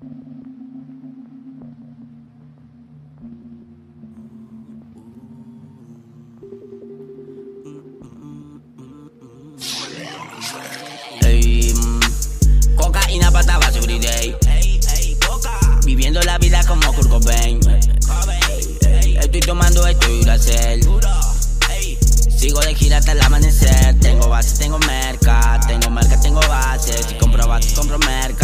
[0.00, 0.12] Ey,
[11.74, 12.00] mm,
[12.76, 14.36] cocaína para basura day.
[15.84, 17.58] Viviendo la vida como Kurt Cobain.
[19.20, 20.80] Estoy tomando esto y hacer.
[22.36, 23.98] Sigo de gira hasta el amanecer.
[23.98, 25.58] Tengo base, tengo merca.
[25.66, 27.02] Tengo merca, tengo base.
[27.02, 28.37] Si compro base, compro merca.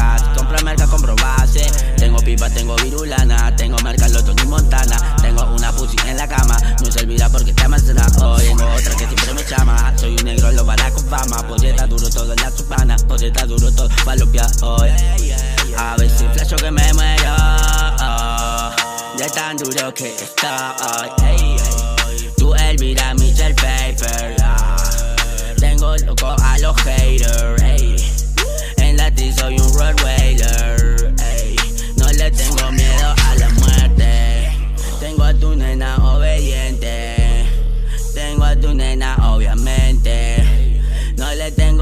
[2.65, 3.55] Tengo virulana.
[3.57, 5.17] Tengo merca, loto ni montana.
[5.21, 6.57] Tengo una pussy en la cama.
[6.83, 7.83] No se olvida porque está más
[8.23, 8.47] hoy.
[8.47, 9.93] Tengo otra que siempre me llama.
[9.99, 11.47] Soy un negro, lo Barack Obama.
[11.47, 12.97] Pues está duro todo en la chupana.
[12.97, 14.89] Está duro todo, palopia hoy.
[15.77, 17.35] A veces flasho que me muero.
[19.19, 21.57] De tan duro que estoy.
[22.39, 24.04] Tú Elvira Michelle Pfeiffer.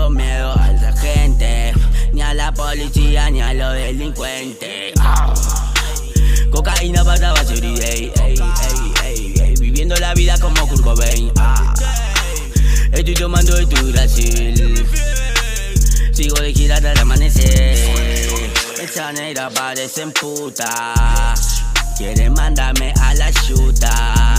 [0.03, 1.73] Tengo miedo a esa gente.
[2.13, 4.95] Ni a la policía ni a los delincuentes.
[4.99, 5.33] Ah.
[6.51, 8.39] Cocaína para basura ey, ey,
[9.05, 9.55] ey, ey.
[9.61, 11.73] Viviendo la vida como Kurt Cobain ah.
[12.93, 14.87] Estoy tomando esto y Brasil
[16.13, 17.79] Sigo de gira hasta el amanecer
[18.83, 21.35] Esa negra parecen puta
[21.97, 24.32] Quieren mandarme a la chuta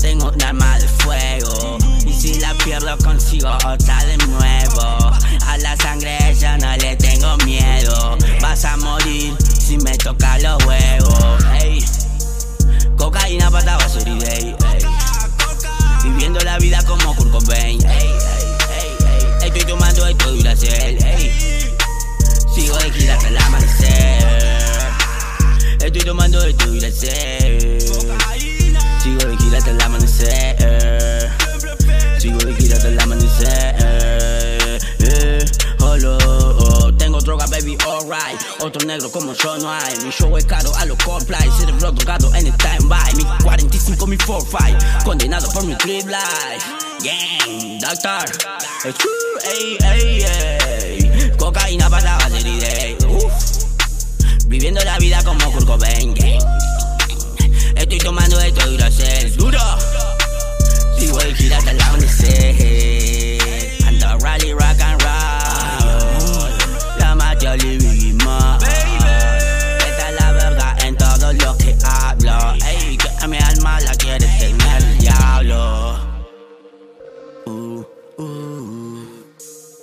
[0.00, 5.12] tengo un arma de fuego Y si la pierdo consigo otra de nuevo
[5.46, 10.64] A la sangre yo no le tengo miedo Vas a morir si me toca los
[10.64, 11.84] huevos ey.
[12.96, 14.54] Cocaína para y.
[16.02, 18.10] Viviendo la vida como Kurt Cobain ey.
[19.44, 20.98] Estoy tomando esto de Duracell.
[22.54, 24.56] Sigo de gira hasta el amanecer
[25.80, 27.95] Estoy tomando esto de Duracell
[38.60, 39.96] Otro negro como yo no hay.
[39.98, 41.50] Mi show es caro a los Coldplay.
[41.58, 43.14] Cerebro drogado en el time by.
[43.14, 45.02] Mi 45, mi 4-5.
[45.04, 46.64] Condenado por mi trip life.
[47.02, 48.24] Gang, doctor.
[49.44, 51.32] Ey, ey, ey.
[51.36, 52.28] Cocaína para la.
[53.08, 53.32] Uf.
[54.46, 56.44] Viviendo la vida como Kurt Cobain, gang.
[57.74, 59.35] Estoy tomando esto duro ser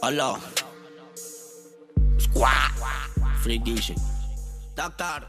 [0.04, 0.36] Hello.
[2.18, 3.38] squat, Squad.
[3.42, 3.58] Free
[4.76, 5.24] Doctor.